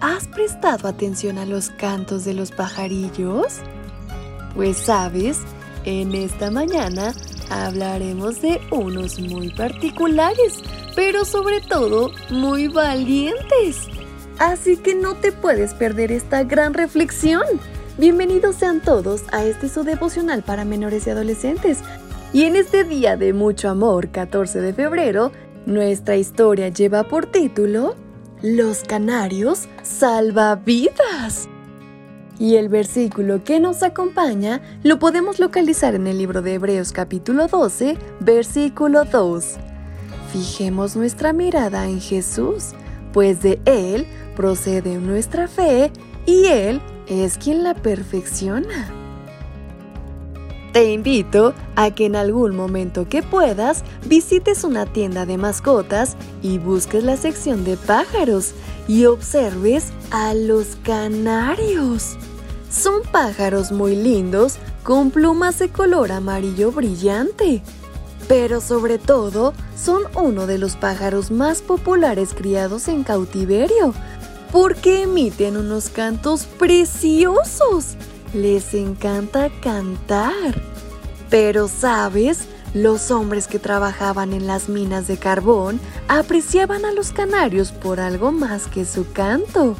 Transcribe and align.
¿has 0.00 0.26
prestado 0.28 0.88
atención 0.88 1.38
a 1.38 1.46
los 1.46 1.70
cantos 1.70 2.24
de 2.24 2.34
los 2.34 2.50
pajarillos? 2.50 3.60
Pues 4.54 4.76
sabes, 4.76 5.40
en 5.84 6.14
esta 6.14 6.50
mañana 6.50 7.12
hablaremos 7.50 8.40
de 8.42 8.60
unos 8.70 9.18
muy 9.20 9.50
particulares, 9.50 10.62
pero 10.94 11.24
sobre 11.24 11.60
todo 11.60 12.10
muy 12.30 12.68
valientes. 12.68 13.88
Así 14.38 14.76
que 14.76 14.94
no 14.94 15.14
te 15.14 15.32
puedes 15.32 15.74
perder 15.74 16.12
esta 16.12 16.44
gran 16.44 16.74
reflexión. 16.74 17.42
Bienvenidos 17.98 18.56
sean 18.56 18.80
todos 18.80 19.24
a 19.32 19.44
este 19.44 19.68
su 19.68 19.82
devocional 19.82 20.42
para 20.42 20.64
menores 20.64 21.06
y 21.06 21.10
adolescentes. 21.10 21.78
Y 22.32 22.44
en 22.44 22.56
este 22.56 22.84
día 22.84 23.16
de 23.16 23.32
mucho 23.32 23.68
amor, 23.68 24.10
14 24.10 24.60
de 24.60 24.74
febrero, 24.74 25.32
nuestra 25.66 26.16
historia 26.16 26.68
lleva 26.68 27.04
por 27.04 27.26
título 27.26 27.96
Los 28.42 28.84
canarios 28.84 29.68
salvavidas. 29.82 31.48
Y 32.38 32.54
el 32.54 32.68
versículo 32.68 33.42
que 33.42 33.58
nos 33.58 33.82
acompaña 33.82 34.60
lo 34.84 35.00
podemos 35.00 35.40
localizar 35.40 35.96
en 35.96 36.06
el 36.06 36.18
libro 36.18 36.40
de 36.40 36.54
Hebreos 36.54 36.92
capítulo 36.92 37.48
12, 37.48 37.98
versículo 38.20 39.04
2. 39.06 39.56
Fijemos 40.32 40.94
nuestra 40.94 41.32
mirada 41.32 41.86
en 41.86 42.00
Jesús, 42.00 42.74
pues 43.12 43.42
de 43.42 43.60
Él 43.64 44.06
procede 44.36 44.98
nuestra 44.98 45.48
fe 45.48 45.90
y 46.24 46.44
Él 46.44 46.80
es 47.08 47.38
quien 47.38 47.64
la 47.64 47.74
perfecciona. 47.74 48.97
Te 50.72 50.92
invito 50.92 51.54
a 51.76 51.90
que 51.90 52.06
en 52.06 52.14
algún 52.14 52.54
momento 52.54 53.08
que 53.08 53.22
puedas 53.22 53.84
visites 54.04 54.64
una 54.64 54.84
tienda 54.84 55.24
de 55.24 55.38
mascotas 55.38 56.16
y 56.42 56.58
busques 56.58 57.02
la 57.02 57.16
sección 57.16 57.64
de 57.64 57.76
pájaros 57.76 58.52
y 58.86 59.06
observes 59.06 59.92
a 60.10 60.34
los 60.34 60.76
canarios. 60.82 62.16
Son 62.70 63.02
pájaros 63.10 63.72
muy 63.72 63.96
lindos 63.96 64.58
con 64.82 65.10
plumas 65.10 65.58
de 65.58 65.70
color 65.70 66.12
amarillo 66.12 66.70
brillante. 66.70 67.62
Pero 68.28 68.60
sobre 68.60 68.98
todo 68.98 69.54
son 69.74 70.02
uno 70.14 70.46
de 70.46 70.58
los 70.58 70.76
pájaros 70.76 71.30
más 71.30 71.62
populares 71.62 72.34
criados 72.34 72.88
en 72.88 73.04
cautiverio, 73.04 73.94
porque 74.52 75.04
emiten 75.04 75.56
unos 75.56 75.88
cantos 75.88 76.44
preciosos. 76.44 77.96
Les 78.34 78.74
encanta 78.74 79.50
cantar. 79.62 80.60
Pero 81.30 81.68
sabes, 81.68 82.46
los 82.74 83.10
hombres 83.10 83.46
que 83.46 83.58
trabajaban 83.58 84.32
en 84.32 84.46
las 84.46 84.68
minas 84.68 85.06
de 85.06 85.16
carbón 85.16 85.80
apreciaban 86.08 86.84
a 86.84 86.92
los 86.92 87.12
canarios 87.12 87.72
por 87.72 88.00
algo 88.00 88.30
más 88.32 88.66
que 88.66 88.84
su 88.84 89.10
canto. 89.12 89.76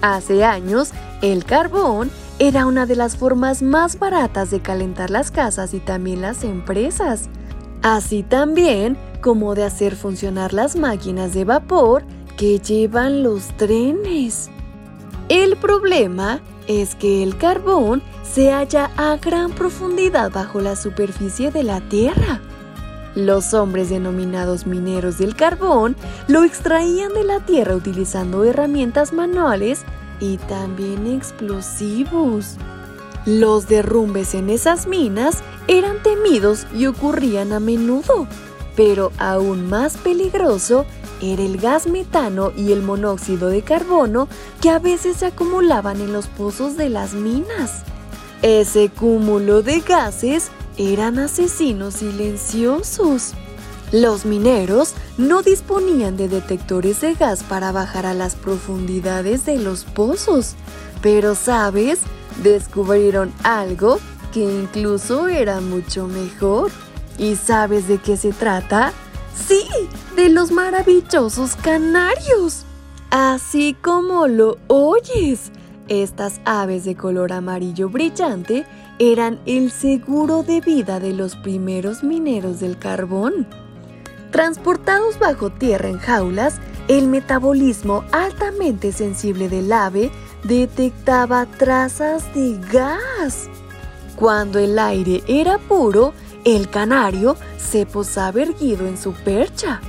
Hace 0.00 0.44
años, 0.44 0.92
el 1.22 1.44
carbón 1.44 2.10
era 2.38 2.66
una 2.66 2.86
de 2.86 2.96
las 2.96 3.16
formas 3.16 3.62
más 3.62 3.98
baratas 3.98 4.50
de 4.50 4.60
calentar 4.60 5.10
las 5.10 5.30
casas 5.30 5.72
y 5.74 5.80
también 5.80 6.20
las 6.20 6.42
empresas, 6.42 7.28
así 7.82 8.22
también 8.22 8.96
como 9.20 9.54
de 9.54 9.64
hacer 9.64 9.94
funcionar 9.94 10.52
las 10.52 10.76
máquinas 10.76 11.32
de 11.32 11.44
vapor 11.44 12.04
que 12.36 12.58
llevan 12.58 13.22
los 13.22 13.48
trenes. 13.56 14.50
El 15.28 15.56
problema 15.56 16.40
es 16.66 16.94
que 16.94 17.22
el 17.22 17.36
carbón 17.36 18.02
se 18.22 18.50
halla 18.50 18.90
a 18.96 19.16
gran 19.16 19.52
profundidad 19.52 20.30
bajo 20.32 20.60
la 20.60 20.76
superficie 20.76 21.50
de 21.50 21.62
la 21.62 21.80
Tierra. 21.80 22.40
Los 23.14 23.54
hombres 23.54 23.90
denominados 23.90 24.66
mineros 24.66 25.18
del 25.18 25.36
carbón 25.36 25.94
lo 26.26 26.42
extraían 26.42 27.14
de 27.14 27.22
la 27.22 27.38
tierra 27.38 27.76
utilizando 27.76 28.42
herramientas 28.42 29.12
manuales 29.12 29.84
y 30.18 30.38
también 30.38 31.06
explosivos. 31.06 32.56
Los 33.24 33.68
derrumbes 33.68 34.34
en 34.34 34.50
esas 34.50 34.88
minas 34.88 35.42
eran 35.68 36.02
temidos 36.02 36.66
y 36.74 36.86
ocurrían 36.86 37.52
a 37.52 37.60
menudo, 37.60 38.26
pero 38.74 39.12
aún 39.18 39.68
más 39.68 39.96
peligroso 39.96 40.84
era 41.20 41.42
el 41.42 41.58
gas 41.58 41.86
metano 41.86 42.52
y 42.56 42.72
el 42.72 42.82
monóxido 42.82 43.48
de 43.48 43.62
carbono 43.62 44.28
que 44.60 44.70
a 44.70 44.78
veces 44.78 45.18
se 45.18 45.26
acumulaban 45.26 46.00
en 46.00 46.12
los 46.12 46.26
pozos 46.26 46.76
de 46.76 46.88
las 46.88 47.14
minas. 47.14 47.82
Ese 48.42 48.90
cúmulo 48.90 49.62
de 49.62 49.80
gases 49.80 50.50
eran 50.76 51.18
asesinos 51.18 51.94
silenciosos. 51.94 53.32
Los 53.92 54.24
mineros 54.24 54.94
no 55.18 55.42
disponían 55.42 56.16
de 56.16 56.28
detectores 56.28 57.00
de 57.00 57.14
gas 57.14 57.42
para 57.44 57.70
bajar 57.70 58.06
a 58.06 58.14
las 58.14 58.34
profundidades 58.34 59.46
de 59.46 59.58
los 59.58 59.84
pozos, 59.84 60.54
pero 61.00 61.34
sabes, 61.34 62.00
descubrieron 62.42 63.32
algo 63.44 63.98
que 64.32 64.40
incluso 64.40 65.28
era 65.28 65.60
mucho 65.60 66.08
mejor. 66.08 66.72
¿Y 67.18 67.36
sabes 67.36 67.86
de 67.86 67.98
qué 67.98 68.16
se 68.16 68.32
trata? 68.32 68.92
Sí, 69.34 69.66
de 70.16 70.28
los 70.28 70.50
maravillosos 70.50 71.56
canarios. 71.56 72.64
Así 73.10 73.76
como 73.80 74.26
lo 74.26 74.58
oyes, 74.68 75.50
estas 75.88 76.40
aves 76.44 76.84
de 76.84 76.96
color 76.96 77.32
amarillo 77.32 77.88
brillante 77.88 78.64
eran 78.98 79.40
el 79.44 79.70
seguro 79.70 80.42
de 80.42 80.60
vida 80.60 81.00
de 81.00 81.12
los 81.12 81.36
primeros 81.36 82.02
mineros 82.02 82.60
del 82.60 82.78
carbón. 82.78 83.46
Transportados 84.30 85.18
bajo 85.18 85.50
tierra 85.50 85.88
en 85.88 85.98
jaulas, 85.98 86.60
el 86.88 87.08
metabolismo 87.08 88.04
altamente 88.12 88.92
sensible 88.92 89.48
del 89.48 89.72
ave 89.72 90.10
detectaba 90.42 91.46
trazas 91.46 92.34
de 92.34 92.58
gas. 92.72 93.48
Cuando 94.16 94.58
el 94.58 94.78
aire 94.78 95.22
era 95.26 95.58
puro, 95.58 96.14
el 96.44 96.68
canario 96.68 97.36
se 97.58 97.86
posaba 97.86 98.42
erguido 98.42 98.86
en 98.86 98.98
su 98.98 99.12
percha. 99.12 99.80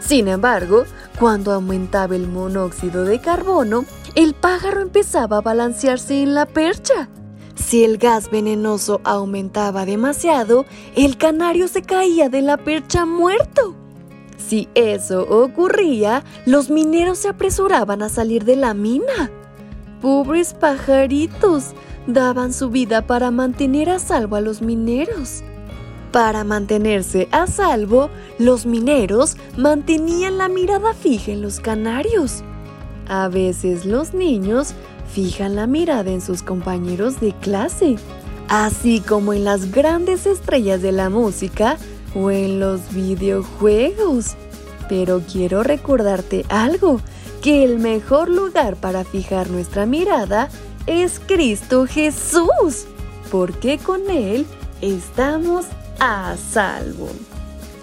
Sin 0.00 0.28
embargo, 0.28 0.84
cuando 1.18 1.52
aumentaba 1.52 2.16
el 2.16 2.28
monóxido 2.28 3.04
de 3.04 3.20
carbono, 3.20 3.84
el 4.14 4.34
pájaro 4.34 4.80
empezaba 4.80 5.38
a 5.38 5.42
balancearse 5.42 6.22
en 6.22 6.34
la 6.34 6.46
percha. 6.46 7.08
Si 7.54 7.84
el 7.84 7.98
gas 7.98 8.30
venenoso 8.30 9.00
aumentaba 9.04 9.86
demasiado, 9.86 10.66
el 10.96 11.16
canario 11.16 11.68
se 11.68 11.82
caía 11.82 12.28
de 12.28 12.42
la 12.42 12.56
percha 12.56 13.06
muerto. 13.06 13.74
Si 14.36 14.68
eso 14.74 15.22
ocurría, 15.28 16.24
los 16.44 16.68
mineros 16.68 17.18
se 17.18 17.28
apresuraban 17.28 18.02
a 18.02 18.08
salir 18.08 18.44
de 18.44 18.56
la 18.56 18.74
mina. 18.74 19.30
Pobres 20.00 20.52
pajaritos, 20.54 21.72
daban 22.06 22.52
su 22.52 22.68
vida 22.68 23.06
para 23.06 23.30
mantener 23.30 23.88
a 23.88 23.98
salvo 23.98 24.36
a 24.36 24.40
los 24.40 24.60
mineros. 24.60 25.42
Para 26.12 26.44
mantenerse 26.44 27.26
a 27.32 27.46
salvo, 27.46 28.10
los 28.38 28.66
mineros 28.66 29.36
mantenían 29.56 30.36
la 30.36 30.48
mirada 30.48 30.92
fija 30.92 31.32
en 31.32 31.40
los 31.40 31.58
canarios. 31.58 32.42
A 33.08 33.28
veces 33.28 33.86
los 33.86 34.12
niños 34.12 34.74
fijan 35.10 35.56
la 35.56 35.66
mirada 35.66 36.10
en 36.10 36.20
sus 36.20 36.42
compañeros 36.42 37.18
de 37.18 37.32
clase, 37.40 37.96
así 38.48 39.00
como 39.00 39.32
en 39.32 39.44
las 39.44 39.72
grandes 39.72 40.26
estrellas 40.26 40.82
de 40.82 40.92
la 40.92 41.08
música 41.08 41.78
o 42.14 42.30
en 42.30 42.60
los 42.60 42.92
videojuegos. 42.92 44.34
Pero 44.90 45.22
quiero 45.22 45.62
recordarte 45.62 46.44
algo, 46.50 47.00
que 47.40 47.64
el 47.64 47.78
mejor 47.78 48.28
lugar 48.28 48.76
para 48.76 49.04
fijar 49.04 49.48
nuestra 49.48 49.86
mirada 49.86 50.50
es 50.86 51.20
Cristo 51.26 51.86
Jesús, 51.86 52.84
porque 53.30 53.78
con 53.78 54.10
Él 54.10 54.46
estamos 54.82 55.66
a 55.98 56.36
salvo. 56.36 57.08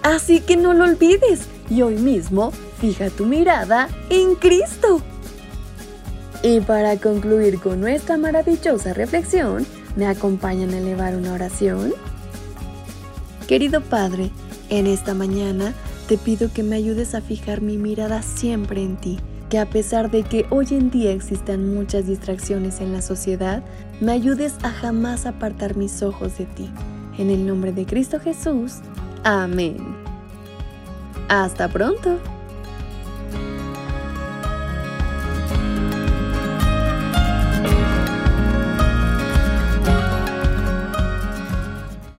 Así 0.02 0.40
que 0.40 0.56
no 0.56 0.74
lo 0.74 0.84
olvides 0.84 1.46
y 1.68 1.82
hoy 1.82 1.96
mismo 1.96 2.52
fija 2.80 3.10
tu 3.10 3.26
mirada 3.26 3.88
en 4.08 4.34
Cristo. 4.34 5.02
Y 6.42 6.60
para 6.60 6.96
concluir 6.96 7.60
con 7.60 7.80
nuestra 7.80 8.16
maravillosa 8.16 8.94
reflexión, 8.94 9.66
¿me 9.94 10.06
acompañan 10.06 10.70
a 10.70 10.78
elevar 10.78 11.14
una 11.14 11.34
oración? 11.34 11.92
Querido 13.46 13.82
Padre, 13.82 14.30
en 14.70 14.86
esta 14.86 15.12
mañana 15.12 15.74
te 16.08 16.16
pido 16.16 16.50
que 16.52 16.62
me 16.62 16.76
ayudes 16.76 17.14
a 17.14 17.20
fijar 17.20 17.60
mi 17.60 17.76
mirada 17.76 18.22
siempre 18.22 18.82
en 18.82 18.96
ti, 18.96 19.18
que 19.50 19.58
a 19.58 19.68
pesar 19.68 20.10
de 20.10 20.22
que 20.22 20.46
hoy 20.50 20.68
en 20.70 20.90
día 20.90 21.12
existan 21.12 21.74
muchas 21.74 22.06
distracciones 22.06 22.80
en 22.80 22.92
la 22.92 23.02
sociedad, 23.02 23.62
me 24.00 24.12
ayudes 24.12 24.54
a 24.62 24.70
jamás 24.70 25.26
apartar 25.26 25.76
mis 25.76 26.02
ojos 26.02 26.38
de 26.38 26.46
ti. 26.46 26.70
En 27.20 27.28
el 27.28 27.46
nombre 27.46 27.70
de 27.70 27.84
Cristo 27.84 28.18
Jesús. 28.18 28.76
Amén. 29.24 29.76
Hasta 31.28 31.68
pronto. 31.68 32.18